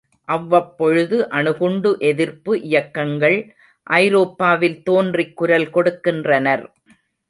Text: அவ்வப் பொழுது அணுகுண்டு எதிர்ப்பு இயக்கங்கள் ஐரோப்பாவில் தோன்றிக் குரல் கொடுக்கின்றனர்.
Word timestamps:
அவ்வப் 0.27 0.71
பொழுது 0.77 1.29
அணுகுண்டு 1.29 1.95
எதிர்ப்பு 1.99 2.61
இயக்கங்கள் 2.61 3.37
ஐரோப்பாவில் 3.87 4.83
தோன்றிக் 4.83 5.35
குரல் 5.35 5.69
கொடுக்கின்றனர். 5.73 6.65